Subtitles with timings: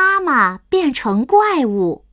[0.00, 2.06] 妈妈变成怪物。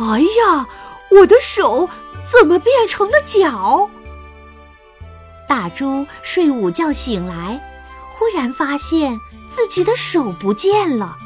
[0.00, 0.66] 哎呀，
[1.12, 1.88] 我的手
[2.28, 3.88] 怎么变成了脚？
[5.48, 7.62] 大猪睡午觉醒来，
[8.10, 9.16] 忽然发现
[9.48, 11.16] 自己的手不见了。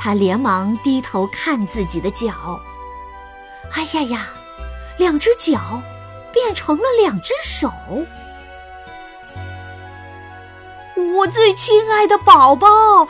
[0.00, 2.60] 他连忙低头看自己的脚，
[3.70, 4.26] 哎呀呀，
[4.98, 5.80] 两只脚
[6.32, 7.70] 变成了两只手。
[11.22, 13.06] 我最亲爱的宝宝，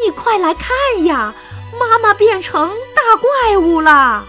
[0.00, 0.70] 你快来看
[1.04, 1.34] 呀！
[1.76, 4.24] 妈妈变成大怪物了。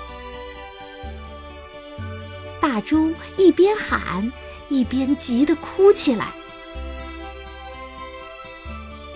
[2.60, 4.34] 大猪一边喊，
[4.70, 6.32] 一边急得哭起来。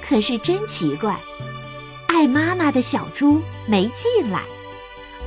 [0.07, 1.19] 可是真奇怪，
[2.05, 4.44] 爱妈妈的小猪没进来，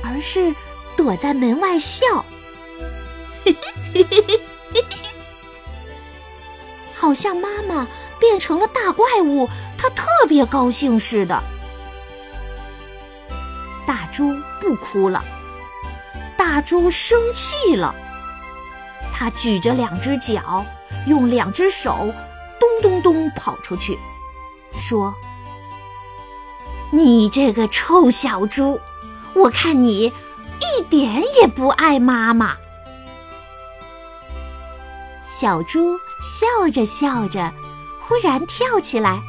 [0.05, 0.55] 而是
[0.95, 2.25] 躲在门外笑，
[6.95, 7.85] 好像妈妈。
[8.19, 11.41] 变成了大怪物，他特别高兴似的。
[13.85, 15.23] 大猪不哭了，
[16.37, 17.93] 大猪生气了。
[19.13, 20.65] 他举着两只脚，
[21.07, 22.11] 用两只手，
[22.59, 23.97] 咚咚咚跑出去，
[24.77, 25.13] 说
[26.91, 28.79] ：“你这个臭小猪，
[29.33, 30.11] 我看你
[30.59, 32.55] 一点也不爱妈妈。”
[35.29, 37.51] 小猪笑着笑着。
[38.07, 39.19] 忽然跳起来，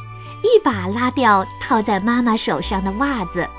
[0.43, 3.49] 一把拉掉套在妈妈手上的袜子，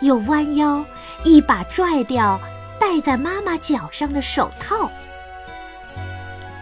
[0.00, 0.82] 又弯腰
[1.22, 2.40] 一把拽掉
[2.80, 4.90] 戴在妈妈脚上的手套。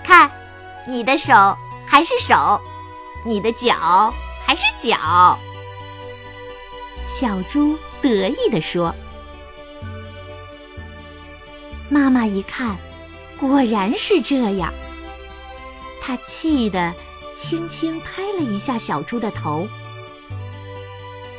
[0.03, 0.29] 看，
[0.87, 1.33] 你的手
[1.87, 2.61] 还是手，
[3.25, 4.13] 你的脚
[4.45, 5.39] 还是脚。
[7.07, 8.93] 小猪得意地说
[11.89, 12.77] ：“妈妈一看，
[13.39, 14.75] 果然是这样。”
[16.03, 16.93] 她气得。
[17.37, 19.69] 轻轻拍了一下小猪的头，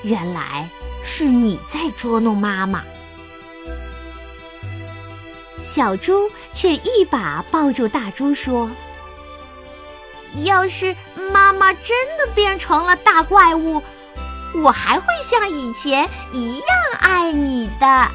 [0.04, 0.70] 原来
[1.04, 2.84] 是你在捉弄妈妈。
[5.66, 8.70] 小猪却一把抱住大猪说
[10.46, 10.96] ：“要是
[11.34, 13.82] 妈妈真的变成了大怪物，
[14.64, 16.68] 我还会像以前一样
[17.00, 18.08] 爱你的。”